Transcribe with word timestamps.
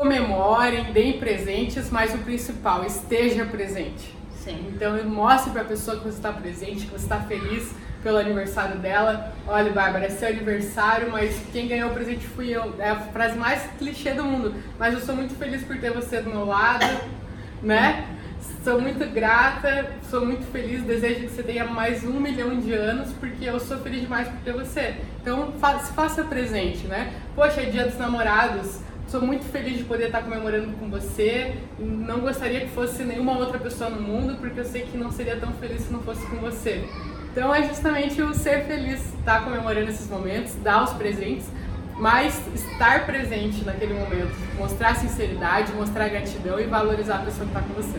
Comemorem, 0.00 0.94
deem 0.94 1.18
presentes, 1.18 1.90
mas 1.90 2.14
o 2.14 2.18
principal, 2.24 2.86
esteja 2.86 3.44
presente. 3.44 4.16
Sim. 4.34 4.72
Então 4.74 4.96
mostre 5.04 5.52
para 5.52 5.60
a 5.60 5.64
pessoa 5.66 5.98
que 5.98 6.04
você 6.04 6.16
está 6.16 6.32
presente, 6.32 6.86
que 6.86 6.92
você 6.92 7.04
está 7.04 7.20
feliz 7.20 7.70
pelo 8.02 8.16
aniversário 8.16 8.78
dela. 8.78 9.30
Olha, 9.46 9.70
Bárbara, 9.70 10.06
é 10.06 10.08
seu 10.08 10.28
aniversário, 10.28 11.10
mas 11.10 11.38
quem 11.52 11.68
ganhou 11.68 11.90
o 11.90 11.92
presente 11.92 12.26
fui 12.26 12.48
eu. 12.48 12.74
É 12.78 12.88
a 12.88 12.96
frase 12.96 13.36
mais 13.36 13.62
clichê 13.78 14.14
do 14.14 14.24
mundo. 14.24 14.54
Mas 14.78 14.94
eu 14.94 15.00
sou 15.00 15.14
muito 15.14 15.34
feliz 15.34 15.62
por 15.64 15.76
ter 15.76 15.92
você 15.92 16.22
do 16.22 16.30
meu 16.30 16.46
lado, 16.46 16.86
né? 17.62 18.06
Sou 18.64 18.80
muito 18.80 19.04
grata, 19.12 19.92
sou 20.08 20.24
muito 20.24 20.50
feliz, 20.50 20.82
desejo 20.82 21.26
que 21.26 21.28
você 21.28 21.42
tenha 21.42 21.66
mais 21.66 22.04
um 22.04 22.18
milhão 22.18 22.58
de 22.58 22.72
anos, 22.72 23.12
porque 23.20 23.44
eu 23.44 23.60
sou 23.60 23.76
feliz 23.76 24.00
demais 24.00 24.28
por 24.28 24.38
ter 24.38 24.54
você. 24.54 24.96
Então, 25.20 25.52
se 25.84 25.92
faça 25.92 26.24
presente, 26.24 26.86
né? 26.86 27.12
Poxa, 27.34 27.60
é 27.60 27.66
dia 27.66 27.84
dos 27.84 27.98
namorados, 27.98 28.80
sou 29.10 29.20
muito 29.20 29.44
feliz 29.46 29.76
de 29.76 29.84
poder 29.84 30.06
estar 30.06 30.22
comemorando 30.22 30.72
com 30.78 30.88
você. 30.88 31.56
Não 31.78 32.20
gostaria 32.20 32.60
que 32.60 32.68
fosse 32.68 33.02
nenhuma 33.02 33.36
outra 33.36 33.58
pessoa 33.58 33.90
no 33.90 34.00
mundo, 34.00 34.36
porque 34.38 34.60
eu 34.60 34.64
sei 34.64 34.82
que 34.82 34.96
não 34.96 35.10
seria 35.10 35.36
tão 35.36 35.52
feliz 35.54 35.82
se 35.82 35.92
não 35.92 36.00
fosse 36.00 36.24
com 36.26 36.36
você. 36.36 36.84
Então 37.32 37.52
é 37.52 37.66
justamente 37.66 38.22
o 38.22 38.32
ser 38.32 38.66
feliz, 38.66 39.00
estar 39.18 39.44
comemorando 39.44 39.90
esses 39.90 40.08
momentos, 40.08 40.54
dar 40.62 40.84
os 40.84 40.92
presentes, 40.92 41.46
mas 41.96 42.40
estar 42.54 43.04
presente 43.04 43.64
naquele 43.64 43.94
momento, 43.94 44.32
mostrar 44.56 44.94
sinceridade, 44.94 45.72
mostrar 45.72 46.08
gratidão 46.08 46.60
e 46.60 46.64
valorizar 46.64 47.16
a 47.16 47.24
pessoa 47.24 47.46
que 47.46 47.56
está 47.56 47.60
com 47.60 47.74
você. 47.74 47.98